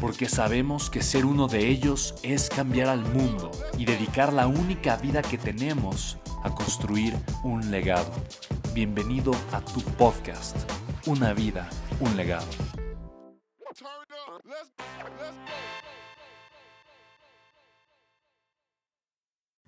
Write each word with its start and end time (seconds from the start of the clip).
porque 0.00 0.28
sabemos 0.28 0.90
que 0.90 1.02
ser 1.02 1.24
uno 1.24 1.48
de 1.48 1.68
ellos 1.68 2.14
es 2.22 2.48
cambiar 2.48 2.88
al 2.88 3.00
mundo 3.12 3.50
y 3.78 3.84
dedicar 3.84 4.32
la 4.32 4.46
única 4.46 4.96
vida 4.96 5.22
que 5.22 5.38
tenemos 5.38 6.18
a 6.42 6.54
construir 6.54 7.14
un 7.42 7.70
legado. 7.70 8.12
Bienvenido 8.74 9.32
a 9.52 9.60
tu 9.60 9.80
podcast, 9.80 10.56
Una 11.06 11.32
vida, 11.32 11.68
un 12.00 12.16
legado. 12.16 12.46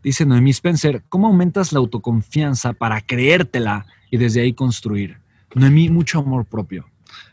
Dice 0.02 0.24
Noemí 0.26 0.50
Spencer, 0.50 1.04
¿cómo 1.08 1.26
aumentas 1.26 1.72
la 1.72 1.80
autoconfianza 1.80 2.72
para 2.72 3.00
creértela 3.00 3.86
y 4.10 4.16
desde 4.16 4.42
ahí 4.42 4.52
construir? 4.52 5.20
Noemí, 5.54 5.88
mucho 5.88 6.20
amor 6.20 6.44
propio. 6.44 6.86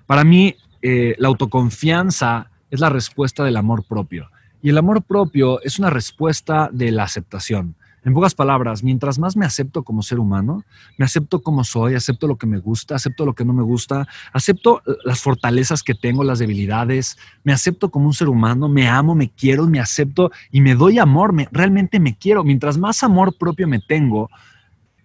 Para 0.05 0.23
mí, 0.23 0.55
eh, 0.81 1.15
la 1.17 1.27
autoconfianza 1.27 2.51
es 2.75 2.81
la 2.81 2.89
respuesta 2.89 3.43
del 3.43 3.57
amor 3.57 3.83
propio. 3.83 4.29
Y 4.61 4.69
el 4.69 4.77
amor 4.77 5.01
propio 5.03 5.61
es 5.61 5.79
una 5.79 5.89
respuesta 5.89 6.69
de 6.71 6.91
la 6.91 7.03
aceptación. 7.03 7.75
En 8.03 8.13
pocas 8.13 8.35
palabras, 8.35 8.83
mientras 8.83 9.17
más 9.17 9.35
me 9.35 9.47
acepto 9.47 9.81
como 9.81 10.03
ser 10.03 10.19
humano, 10.19 10.63
me 10.97 11.05
acepto 11.05 11.41
como 11.41 11.63
soy, 11.63 11.95
acepto 11.95 12.27
lo 12.27 12.37
que 12.37 12.45
me 12.45 12.59
gusta, 12.59 12.95
acepto 12.95 13.25
lo 13.25 13.33
que 13.33 13.43
no 13.43 13.51
me 13.51 13.63
gusta, 13.63 14.07
acepto 14.31 14.83
las 15.03 15.21
fortalezas 15.21 15.81
que 15.81 15.95
tengo, 15.95 16.23
las 16.23 16.37
debilidades, 16.37 17.17
me 17.43 17.51
acepto 17.51 17.89
como 17.89 18.05
un 18.05 18.13
ser 18.13 18.29
humano, 18.29 18.69
me 18.69 18.87
amo, 18.87 19.15
me 19.15 19.31
quiero, 19.31 19.65
me 19.65 19.79
acepto 19.79 20.31
y 20.51 20.61
me 20.61 20.75
doy 20.75 20.99
amor, 20.99 21.33
me, 21.33 21.47
realmente 21.51 21.99
me 21.99 22.15
quiero. 22.15 22.43
Mientras 22.43 22.77
más 22.77 23.01
amor 23.01 23.35
propio 23.39 23.67
me 23.67 23.79
tengo, 23.79 24.29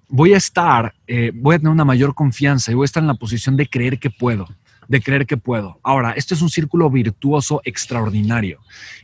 voy 0.09 0.35
a 0.35 0.37
estar, 0.37 0.93
eh, 1.07 1.33
voy 1.35 1.55
a 1.55 1.59
tener 1.59 1.73
una 1.73 1.87
mayor 1.87 2.15
confianza 2.15 2.71
y 2.71 2.75
voy 2.75 2.85
a 2.85 2.87
estar 2.87 3.03
en 3.03 3.07
la 3.07 3.15
posición 3.15 3.57
de 3.57 3.67
creer 3.67 3.99
que 3.99 4.11
puedo 4.11 4.47
de 4.91 5.01
creer 5.01 5.25
que 5.25 5.37
puedo. 5.37 5.79
Ahora, 5.85 6.11
esto 6.17 6.35
es 6.35 6.43
un 6.43 6.51
círculo 6.51 6.91
virtuoso 6.91 7.63
extraordinario. 7.65 8.59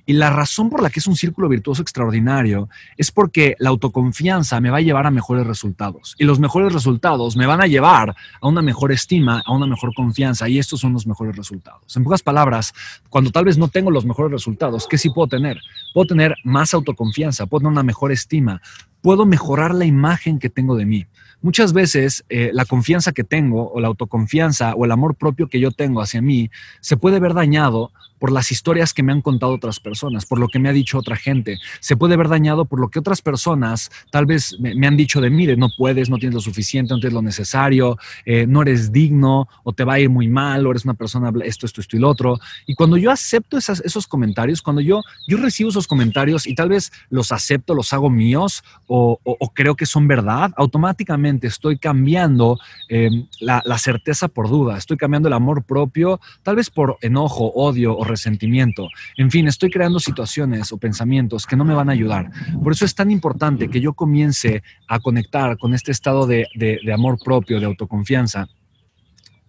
Y 0.05 0.15
la 0.15 0.31
razón 0.31 0.69
por 0.69 0.83
la 0.83 0.91
que 0.91 0.99
es 0.99 1.07
un 1.07 1.15
círculo 1.15 1.49
virtuoso 1.49 1.81
extraordinario 1.81 2.69
es 2.97 3.13
porque 3.13 3.55
la 3.61 3.71
autoconfianza 3.71 4.61
me 4.61 4.71
va 4.71 4.79
a 4.79 4.81
llevar 4.81 5.07
a 5.07 5.13
mejores 5.13 5.47
resultados. 5.47 6.17
Y 6.19 6.25
los 6.25 6.41
mejores 6.41 6.73
resultados 6.73 7.37
me 7.37 7.47
van 7.47 7.61
a 7.61 7.69
llevar 7.69 8.17
a 8.41 8.49
una 8.49 8.63
mejor 8.63 8.91
estima, 8.91 9.45
a 9.47 9.53
una 9.53 9.69
mejor 9.69 9.95
confianza. 9.95 10.49
Y 10.49 10.59
estos 10.59 10.81
son 10.81 10.93
los 10.93 11.07
mejores 11.07 11.37
resultados. 11.37 11.97
En 11.97 12.03
pocas 12.03 12.23
palabras, 12.23 12.75
cuando 13.09 13.31
tal 13.31 13.45
vez 13.45 13.57
no 13.57 13.69
tengo 13.69 13.93
los 13.93 14.05
mejores 14.05 14.33
resultados, 14.33 14.89
¿qué 14.89 14.99
sí 14.99 15.11
puedo 15.11 15.29
tener? 15.29 15.61
Puedo 15.95 16.09
tener 16.09 16.35
más 16.43 16.75
autoconfianza, 16.75 17.47
puedo 17.47 17.61
tener 17.61 17.73
una 17.73 17.85
mejor 17.85 18.11
estima, 18.11 18.61
puedo 19.07 19.25
mejorar 19.25 19.73
la 19.73 19.85
imagen 19.85 20.41
que 20.41 20.51
tengo 20.51 20.75
de 20.75 20.85
mí. 20.85 21.07
Muchas 21.41 21.73
veces 21.73 22.25
eh, 22.29 22.51
la 22.53 22.65
confianza 22.65 23.13
que 23.13 23.23
tengo 23.23 23.71
o 23.71 23.79
la 23.79 23.87
autoconfianza 23.87 24.75
o 24.75 24.85
el 24.85 24.91
amor 24.91 25.15
propio 25.15 25.47
que 25.47 25.61
yo 25.61 25.71
tengo 25.71 26.01
hacia 26.01 26.21
mí 26.21 26.51
se 26.81 26.97
puede 26.97 27.21
ver 27.21 27.33
dañado 27.33 27.93
por 28.19 28.33
las 28.33 28.51
historias 28.51 28.95
que 28.95 29.03
me 29.03 29.13
han 29.13 29.23
contado 29.23 29.53
otras 29.53 29.81
personas, 29.81 30.27
por 30.27 30.39
lo 30.39 30.49
que 30.49 30.59
me 30.59 30.69
ha 30.69 30.73
dicho 30.73 30.99
otra 30.99 31.17
gente. 31.17 31.59
Se 31.81 31.97
puede 31.97 32.17
ver 32.17 32.29
dañado 32.29 32.65
por 32.65 32.81
lo 32.81 32.89
que 32.89 32.99
otras 32.99 33.23
personas 33.23 33.91
tal 34.11 34.27
vez 34.27 34.57
me, 34.59 34.87
han 34.87 34.97
dicho 34.97 35.21
de 35.21 35.31
mí, 35.31 35.47
de 35.47 35.57
no 35.57 35.69
puedes, 35.77 36.09
no 36.11 36.19
tienes 36.19 36.35
lo 36.35 36.41
suficiente, 36.41 36.95
no 36.95 37.01
tienes 37.01 37.15
lo 37.15 37.23
necesario, 37.23 37.99
eh, 38.25 38.47
no 38.47 38.63
eres 38.63 38.93
digno 38.93 39.49
o 39.65 39.73
te 39.73 39.85
va 39.85 39.95
a 39.95 40.01
ir 40.01 40.11
muy 40.11 40.29
mal 40.29 40.67
o 40.67 40.71
eres 40.71 40.85
una 40.85 40.95
persona 40.95 41.33
esto, 41.45 41.67
esto, 41.67 41.81
esto 41.81 41.97
y 41.97 42.01
lo 42.01 42.09
otro. 42.09 42.39
Y 42.67 42.75
cuando 42.75 42.97
yo 42.97 43.11
acepto 43.11 43.59
esos 43.59 44.07
comentarios, 44.07 44.63
cuando 44.63 44.81
yo, 44.81 45.03
yo 45.27 45.37
recibo 45.39 45.71
esos 45.71 45.87
comentarios 45.87 46.47
y 46.47 46.55
tal 46.55 46.69
vez 46.69 46.93
los 47.11 47.33
acepto, 47.33 47.75
los 47.75 47.93
hago 47.93 48.11
míos 48.11 48.65
o, 48.87 49.19
creo 49.55 49.75
que 49.75 49.87
son 49.87 50.07
verdad, 50.07 50.53
automáticamente 50.57 51.47
estoy 51.47 51.79
cambiando 51.79 52.59
eh, 52.89 53.11
la, 53.41 53.63
la 53.65 53.79
certeza 53.79 54.29
por 54.29 54.49
duda, 54.49 54.77
estoy 54.77 54.97
cambiando 54.97 55.29
el 55.29 55.35
amor 55.35 55.63
propio, 55.63 56.21
tal 56.43 56.57
vez 56.57 56.71
por 56.71 56.99
enojo, 57.01 57.53
odio 57.55 57.97
o 57.97 58.06
resentimiento. 58.07 58.89
En 59.17 59.31
fin, 59.31 59.49
estoy 59.49 59.71
creando 59.71 60.01
situaciones 60.01 60.73
o 60.73 60.79
pensamientos 60.79 61.47
que 61.47 61.57
no 61.57 61.65
me 61.65 61.75
van 61.75 61.89
a 61.89 61.93
ayudar. 61.93 62.31
Por 62.63 62.73
eso 62.73 62.85
es 62.85 62.95
tan 62.95 63.11
importante 63.11 63.69
que 63.69 63.81
yo 63.81 63.95
comience 63.95 64.63
a 64.89 65.01
conectar 65.01 65.59
con 65.59 65.75
este 65.75 65.93
estado 65.93 66.27
de, 66.27 66.47
amor 66.93 67.19
propio, 67.23 67.61
de 67.61 67.67
autoconfianza 67.67 68.49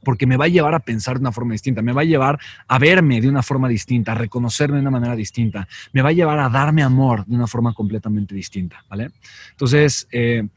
porque 0.03 0.25
me 0.25 0.37
va 0.37 0.45
a 0.45 0.47
llevar 0.47 0.73
a 0.73 0.79
pensar 0.79 1.15
de 1.15 1.21
una 1.21 1.33
forma 1.33 1.51
distinta, 1.51 1.81
me 1.81 1.91
va 1.91 2.01
a 2.01 2.05
llevar 2.05 2.39
a 2.67 2.79
verme 2.79 3.19
de 3.19 3.27
una 3.27 3.43
forma 3.43 3.67
distinta, 3.67 4.13
a 4.13 4.15
reconocerme 4.15 4.75
de 4.77 4.81
una 4.81 4.91
manera 4.91 5.17
distinta, 5.17 5.67
me 5.91 6.01
va 6.01 6.09
a 6.09 6.13
llevar 6.13 6.39
a 6.39 6.47
darme 6.47 6.81
amor 6.81 7.25
de 7.25 7.35
una 7.35 7.45
forma 7.45 7.73
completamente 7.73 8.33
distinta, 8.33 8.85
¿vale? 8.87 9.09
Entonces, 9.51 10.07
eh, 10.13 10.47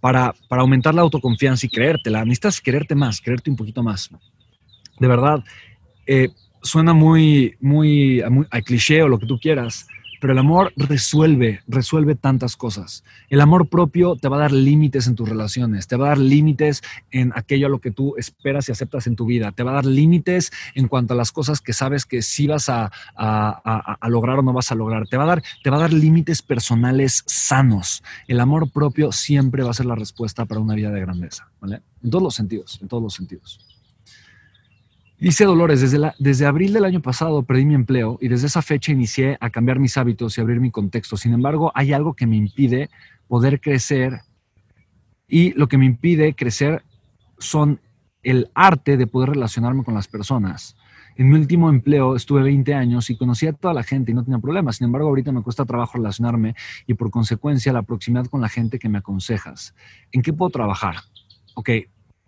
para, 0.00 0.34
aumentar 0.50 0.94
la 0.94 1.02
autoconfianza 1.02 1.66
y 1.66 1.68
creértela, 1.68 2.24
necesitas 2.24 2.60
quererte 2.60 2.94
más, 2.94 3.20
quererte 3.20 3.50
un 3.50 3.56
poquito 3.56 3.82
más. 3.82 4.10
De 4.98 5.08
verdad, 5.08 5.42
eh, 6.06 6.28
suena 6.68 6.92
muy, 6.92 7.56
muy, 7.60 8.22
muy 8.30 8.46
a 8.50 8.60
cliché 8.60 9.02
o 9.02 9.08
lo 9.08 9.18
que 9.18 9.26
tú 9.26 9.38
quieras, 9.40 9.86
pero 10.20 10.32
el 10.32 10.38
amor 10.38 10.72
resuelve, 10.76 11.60
resuelve 11.66 12.14
tantas 12.14 12.56
cosas. 12.56 13.04
El 13.28 13.40
amor 13.40 13.68
propio 13.68 14.16
te 14.16 14.28
va 14.28 14.36
a 14.36 14.40
dar 14.40 14.52
límites 14.52 15.06
en 15.06 15.14
tus 15.14 15.28
relaciones, 15.28 15.86
te 15.86 15.96
va 15.96 16.06
a 16.06 16.08
dar 16.10 16.18
límites 16.18 16.82
en 17.10 17.32
aquello 17.34 17.66
a 17.66 17.70
lo 17.70 17.80
que 17.80 17.90
tú 17.90 18.14
esperas 18.16 18.68
y 18.68 18.72
aceptas 18.72 19.06
en 19.06 19.16
tu 19.16 19.26
vida, 19.26 19.52
te 19.52 19.62
va 19.62 19.72
a 19.72 19.74
dar 19.74 19.86
límites 19.86 20.50
en 20.74 20.88
cuanto 20.88 21.14
a 21.14 21.16
las 21.16 21.32
cosas 21.32 21.60
que 21.60 21.72
sabes 21.72 22.04
que 22.04 22.22
sí 22.22 22.46
vas 22.46 22.68
a, 22.68 22.90
lograr 24.08 24.40
o 24.40 24.42
no 24.42 24.52
vas 24.52 24.72
a 24.72 24.74
lograr, 24.74 25.06
te 25.06 25.16
va 25.16 25.24
a 25.24 25.28
dar, 25.28 25.42
te 25.62 25.70
va 25.70 25.76
a 25.76 25.80
dar 25.80 25.92
límites 25.92 26.42
personales 26.42 27.22
sanos. 27.26 28.02
El 28.26 28.40
amor 28.40 28.70
propio 28.70 29.12
siempre 29.12 29.62
va 29.62 29.70
a 29.70 29.74
ser 29.74 29.86
la 29.86 29.94
respuesta 29.94 30.46
para 30.46 30.60
una 30.60 30.74
vida 30.74 30.90
de 30.90 31.00
grandeza, 31.00 31.48
¿vale? 31.60 31.80
En 32.02 32.10
todos 32.10 32.22
los 32.22 32.34
sentidos, 32.34 32.78
en 32.82 32.88
todos 32.88 33.02
los 33.02 33.14
sentidos. 33.14 33.67
Dice 35.20 35.44
Dolores, 35.44 35.80
desde, 35.80 36.12
desde 36.20 36.46
abril 36.46 36.72
del 36.72 36.84
año 36.84 37.02
pasado 37.02 37.42
perdí 37.42 37.64
mi 37.64 37.74
empleo 37.74 38.18
y 38.20 38.28
desde 38.28 38.46
esa 38.46 38.62
fecha 38.62 38.92
inicié 38.92 39.36
a 39.40 39.50
cambiar 39.50 39.80
mis 39.80 39.96
hábitos 39.96 40.38
y 40.38 40.40
abrir 40.40 40.60
mi 40.60 40.70
contexto. 40.70 41.16
Sin 41.16 41.32
embargo, 41.32 41.72
hay 41.74 41.92
algo 41.92 42.14
que 42.14 42.28
me 42.28 42.36
impide 42.36 42.88
poder 43.26 43.60
crecer 43.60 44.20
y 45.26 45.52
lo 45.54 45.66
que 45.66 45.76
me 45.76 45.86
impide 45.86 46.34
crecer 46.34 46.84
son 47.38 47.80
el 48.22 48.48
arte 48.54 48.96
de 48.96 49.08
poder 49.08 49.30
relacionarme 49.30 49.82
con 49.82 49.94
las 49.94 50.06
personas. 50.06 50.76
En 51.16 51.28
mi 51.28 51.34
último 51.36 51.68
empleo 51.68 52.14
estuve 52.14 52.42
20 52.42 52.74
años 52.74 53.10
y 53.10 53.16
conocía 53.16 53.50
a 53.50 53.54
toda 53.54 53.74
la 53.74 53.82
gente 53.82 54.12
y 54.12 54.14
no 54.14 54.22
tenía 54.22 54.38
problemas. 54.38 54.76
Sin 54.76 54.84
embargo, 54.84 55.08
ahorita 55.08 55.32
me 55.32 55.42
cuesta 55.42 55.64
trabajo 55.64 55.94
relacionarme 55.98 56.54
y 56.86 56.94
por 56.94 57.10
consecuencia 57.10 57.72
la 57.72 57.82
proximidad 57.82 58.26
con 58.26 58.40
la 58.40 58.48
gente 58.48 58.78
que 58.78 58.88
me 58.88 58.98
aconsejas. 58.98 59.74
¿En 60.12 60.22
qué 60.22 60.32
puedo 60.32 60.50
trabajar? 60.50 60.94
Ok, 61.54 61.70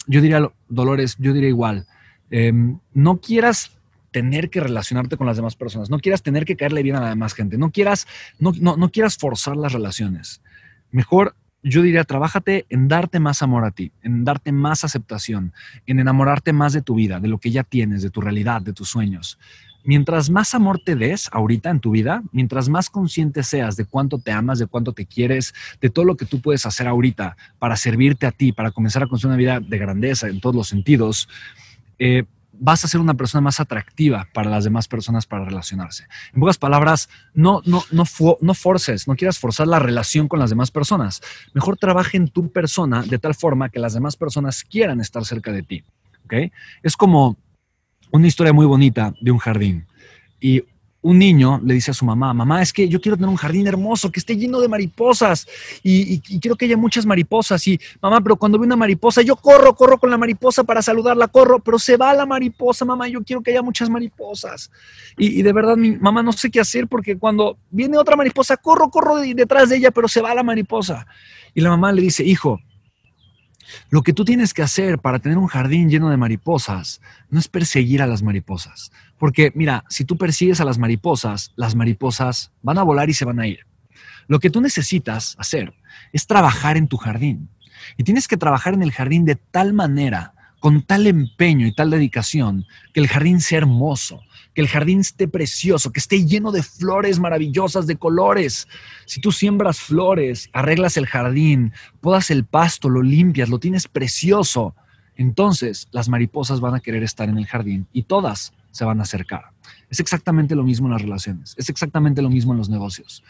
yo 0.09 0.21
diría, 0.21 0.51
Dolores, 0.69 1.15
yo 1.21 1.33
diría 1.33 1.51
igual 1.51 1.87
Em, 2.31 2.79
no 2.95 3.21
quieras 3.21 3.77
tener 4.11 4.51
que 4.51 4.61
relacionarte 4.61 5.17
con 5.17 5.27
las 5.27 5.37
demás 5.37 5.57
personas, 5.57 5.91
no 5.91 5.99
quieras 5.99 6.23
tener 6.23 6.45
que 6.45 6.57
caerle 6.57 6.83
bien 6.83 6.97
a 6.97 7.01
la 7.01 7.09
demás 7.11 7.35
gente, 7.35 7.59
no 7.59 7.71
quieras, 7.71 8.07
no, 8.39 8.53
no, 8.53 8.91
quieras 8.91 9.17
forzar 9.17 9.57
las 9.57 9.73
relaciones. 9.73 10.43
Mejor, 10.91 11.37
yo 11.63 11.83
diría, 11.83 12.05
trabájate 12.05 12.67
en 12.69 12.89
darte 12.89 13.21
más 13.21 13.43
amor 13.43 13.65
a 13.65 13.71
ti, 13.71 13.93
en 14.03 14.25
darte 14.25 14.51
más 14.53 14.85
aceptación, 14.85 15.53
en 15.87 16.01
enamorarte 16.01 16.53
más 16.53 16.73
de 16.73 16.83
tu 16.83 16.95
vida, 16.95 17.21
de 17.21 17.29
lo 17.29 17.39
que 17.39 17.51
ya 17.51 17.63
tienes, 17.63 18.03
de 18.03 18.11
tu 18.11 18.21
realidad, 18.21 18.63
de 18.63 18.73
tus 18.73 18.89
sueños. 18.89 19.39
Mientras 19.83 20.29
más 20.29 20.55
amor 20.55 20.81
te 20.85 20.95
des 20.95 21.31
ahorita 21.33 21.71
en 21.71 21.81
tu 21.81 21.93
vida, 21.93 22.23
mientras 22.33 22.69
más 22.69 22.91
consciente 22.91 23.43
seas 23.43 23.77
de 23.77 23.87
cuánto 23.87 24.19
te 24.19 24.31
amas, 24.31 24.59
de 24.59 24.67
cuánto 24.67 24.93
te 24.93 25.07
quieres, 25.07 25.55
de 25.81 25.89
todo 25.89 26.05
lo 26.05 26.17
que 26.17 26.27
tú 26.27 26.43
puedes 26.43 26.67
hacer 26.67 26.87
ahorita 26.87 27.37
para 27.59 27.77
servirte 27.77 28.27
a 28.27 28.33
ti, 28.33 28.53
para 28.53 28.73
comenzar 28.73 29.05
a 29.05 29.07
construir 29.07 29.31
una 29.31 29.39
vida 29.39 29.61
de 29.61 29.79
grandeza 29.79 30.29
en 30.29 30.41
todos 30.41 30.55
los 30.55 30.69
sentidos, 30.69 31.29
eh, 32.01 32.25
vas 32.53 32.85
a 32.85 32.89
ser 32.89 33.01
una 33.01 33.15
persona 33.15 33.41
más 33.41 33.61
atractiva 33.61 34.29
para 34.35 34.51
las 34.51 34.65
demás 34.65 34.89
personas 34.89 35.27
para 35.27 35.45
relacionarse. 35.45 36.07
En 36.35 36.41
pocas 36.41 36.59
palabras, 36.59 37.09
no, 37.33 37.63
no, 37.65 37.85
no, 37.91 38.05
no 38.41 38.55
forces, 38.55 39.07
no 39.07 39.17
quieras 39.17 39.39
forzar 39.39 39.67
la 39.67 39.79
relación 39.79 40.29
con 40.29 40.41
las 40.41 40.51
demás 40.51 40.71
personas. 40.71 41.23
Mejor 41.55 41.77
trabaja 41.77 42.17
en 42.17 42.29
tu 42.29 42.51
persona 42.51 43.03
de 43.03 43.19
tal 43.19 43.35
forma 43.35 43.69
que 43.69 43.79
las 43.79 43.95
demás 43.95 44.17
personas 44.17 44.65
quieran 44.65 45.01
estar 45.01 45.25
cerca 45.25 45.53
de 45.53 45.63
ti. 45.63 45.85
¿okay? 46.25 46.53
Es 46.83 46.97
como 46.97 47.37
una 48.11 48.27
historia 48.27 48.53
muy 48.53 48.67
bonita 48.67 49.15
de 49.21 49.31
un 49.31 49.39
jardín. 49.39 49.87
Y 50.41 50.65
un 51.03 51.19
niño 51.19 51.61
le 51.65 51.75
dice 51.75 51.93
a 51.93 51.95
su 51.95 52.05
mamá, 52.05 52.35
mamá, 52.35 52.61
es 52.61 52.73
que 52.73 52.89
yo 52.89 53.01
quiero 53.01 53.17
tener 53.17 53.31
un 53.31 53.37
jardín 53.37 53.67
hermoso, 53.67 54.13
que 54.13 54.21
esté 54.21 54.37
lleno 54.37 54.61
de 54.61 54.69
mariposas 54.69 55.47
y, 55.83 56.21
quiero 56.41 56.57
que 56.57 56.67
haya 56.67 56.77
muchas 56.77 57.07
mariposas. 57.07 57.67
Y 57.67 57.81
mamá, 58.03 58.21
pero 58.21 58.37
cuando 58.37 58.59
ve 58.59 58.67
una 58.67 58.77
mariposa, 58.77 59.23
yo 59.23 59.37
corro, 59.37 59.75
corro 59.75 59.99
con 59.99 60.11
la 60.11 60.19
mariposa 60.19 60.65
para 60.65 60.83
saludarla, 60.83 61.29
corro, 61.29 61.61
pero 61.61 61.79
se 61.79 61.97
va 61.97 62.13
la 62.13 62.27
mariposa, 62.27 62.85
mamá, 62.85 63.09
yo 63.09 63.23
quiero 63.23 63.43
que 63.43 63.51
haya 63.51 63.63
muchas 63.63 63.89
mariposas. 63.89 64.71
Y, 65.17 65.43
de 65.43 65.53
verdad, 65.53 65.77
mi 65.77 65.93
mamá 65.93 66.23
no 66.23 66.33
sé 66.33 66.51
qué 66.51 66.61
hacer 66.61 66.87
porque 66.87 67.17
cuando 67.17 67.57
viene 67.71 67.97
otra 67.97 68.17
mariposa, 68.17 68.57
corro, 68.59 68.91
corro 68.91 69.17
detrás 69.17 69.71
de 69.71 69.77
ella, 69.77 69.91
pero 69.91 70.07
se 70.07 70.21
va 70.21 70.35
la 70.35 70.43
mariposa. 70.43 71.07
Y 71.55 71.63
la 71.63 71.71
mamá 71.71 71.93
le 71.93 72.03
dice, 72.03 72.25
hijo, 72.25 72.61
lo 73.91 74.03
que 74.03 74.13
tú 74.13 74.25
tienes 74.25 74.55
que 74.55 74.63
hacer 74.63 74.99
para 74.99 75.19
tener 75.19 75.39
un 75.39 75.47
jardín 75.47 75.89
lleno 75.91 76.11
de 76.11 76.17
mariposas 76.17 77.01
no 77.31 77.39
es 77.39 77.49
perseguir 77.49 78.03
a 78.03 78.07
las 78.07 78.23
mariposas. 78.23 78.93
Porque 79.19 79.53
mira, 79.55 79.85
si 79.89 80.05
tú 80.05 80.17
persigues 80.17 80.61
a 80.61 80.65
las 80.65 80.79
mariposas, 80.79 81.53
las 81.57 81.75
mariposas 81.75 82.53
van 82.63 82.79
a 82.79 82.83
volar 82.83 83.11
y 83.11 83.15
se 83.15 83.25
van 83.25 83.41
a 83.41 83.47
ir. 83.47 83.67
Lo 84.29 84.39
que 84.39 84.51
tú 84.51 84.61
necesitas 84.61 85.35
hacer 85.39 85.75
es 86.13 86.27
trabajar 86.27 86.77
en 86.77 86.89
tu 86.89 86.97
jardín. 86.97 87.49
Y 87.97 88.05
tienes 88.05 88.29
que 88.29 88.37
trabajar 88.37 88.75
en 88.75 88.83
el 88.83 88.93
jardín 88.93 89.25
de 89.25 89.37
tal 89.37 89.73
manera, 89.73 90.35
con 90.61 90.83
tal 90.83 91.07
empeño 91.07 91.67
y 91.67 91.73
tal 91.73 91.91
dedicación, 91.91 92.67
que 92.93 93.01
el 93.01 93.09
jardín 93.09 93.41
sea 93.41 93.59
hermoso, 93.59 94.23
que 94.55 94.61
el 94.61 94.69
jardín 94.69 95.01
esté 95.01 95.29
precioso, 95.29 95.93
que 95.93 96.01
esté 96.01 96.25
lleno 96.25 96.53
de 96.53 96.63
flores 96.63 97.19
maravillosas, 97.19 97.87
de 97.87 97.97
colores. 97.97 98.67
Si 99.07 99.21
tú 99.21 99.33
siembras 99.33 99.81
flores, 99.81 100.51
arreglas 100.53 100.97
el 100.97 101.07
jardín, 101.07 101.73
podas 102.01 102.31
el 102.31 102.45
pasto, 102.45 102.89
lo 102.89 103.03
limpias, 103.03 103.49
lo 103.49 103.59
tienes 103.59 103.87
precioso, 103.89 104.75
entonces 105.17 105.89
las 105.93 106.09
mariposas 106.09 106.61
van 106.61 106.75
a 106.75 106.81
querer 106.81 107.03
estar 107.03 107.29
en 107.29 107.39
el 107.39 107.47
jardín 107.47 107.87
y 107.93 108.05
todas 108.05 108.53
se 108.71 108.85
van 108.85 109.01
a 109.01 109.03
acercar. 109.03 109.51
Es 109.89 110.01
exactamente 110.01 110.55
lo 110.55 110.65
mismo 110.65 110.87
en 110.87 110.93
las 110.93 111.03
relaciones, 111.03 111.55
es 111.59 111.69
exactamente 111.69 112.23
lo 112.23 112.31
mismo 112.31 112.53
en 112.53 112.59
los 112.59 112.69
negocios. 112.69 113.23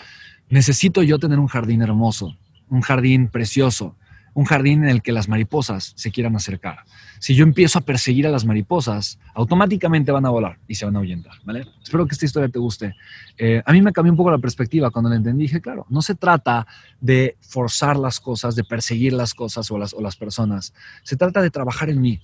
Necesito 0.48 1.02
yo 1.02 1.18
tener 1.18 1.38
un 1.38 1.46
jardín 1.46 1.82
hermoso, 1.82 2.36
un 2.68 2.80
jardín 2.80 3.28
precioso, 3.28 3.96
un 4.34 4.44
jardín 4.44 4.84
en 4.84 4.90
el 4.90 5.02
que 5.02 5.12
las 5.12 5.28
mariposas 5.28 5.92
se 5.96 6.10
quieran 6.10 6.36
acercar. 6.36 6.84
Si 7.18 7.34
yo 7.34 7.44
empiezo 7.44 7.78
a 7.78 7.82
perseguir 7.82 8.26
a 8.26 8.30
las 8.30 8.44
mariposas, 8.44 9.18
automáticamente 9.34 10.12
van 10.12 10.26
a 10.26 10.30
volar 10.30 10.58
y 10.68 10.74
se 10.74 10.84
van 10.84 10.96
a 10.96 11.00
ahuyentar, 11.00 11.34
¿vale? 11.44 11.66
Espero 11.82 12.06
que 12.06 12.14
esta 12.14 12.24
historia 12.24 12.48
te 12.48 12.58
guste. 12.58 12.94
Eh, 13.36 13.62
a 13.64 13.72
mí 13.72 13.82
me 13.82 13.92
cambió 13.92 14.12
un 14.12 14.16
poco 14.16 14.30
la 14.30 14.38
perspectiva 14.38 14.90
cuando 14.90 15.10
la 15.10 15.16
entendí. 15.16 15.42
Dije, 15.42 15.60
claro, 15.60 15.86
no 15.88 16.02
se 16.02 16.14
trata 16.14 16.66
de 17.00 17.36
forzar 17.40 17.96
las 17.96 18.20
cosas, 18.20 18.54
de 18.54 18.64
perseguir 18.64 19.12
las 19.12 19.34
cosas 19.34 19.70
o 19.70 19.78
las, 19.78 19.92
o 19.92 20.00
las 20.00 20.16
personas. 20.16 20.72
Se 21.02 21.16
trata 21.16 21.42
de 21.42 21.50
trabajar 21.50 21.90
en 21.90 22.00
mí, 22.00 22.20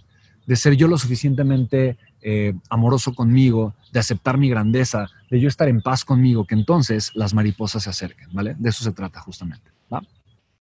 de 0.47 0.57
ser 0.57 0.77
yo 0.77 0.89
lo 0.89 0.97
suficientemente 0.97 1.99
eh, 2.23 2.55
amoroso 2.71 3.15
conmigo, 3.15 3.75
de 3.93 4.01
aceptar 4.01 4.39
mi 4.39 4.49
grandeza, 4.49 5.09
de 5.31 5.41
yo 5.41 5.49
estar 5.49 5.69
en 5.69 5.81
paz 5.81 6.05
conmigo, 6.05 6.47
que 6.47 6.55
entonces 6.55 7.13
las 7.15 7.35
mariposas 7.35 7.85
se 7.85 7.91
acerquen, 7.91 8.29
¿vale? 8.33 8.55
De 8.59 8.71
eso 8.71 8.83
se 8.83 8.93
trata 8.93 9.21
justamente. 9.21 9.76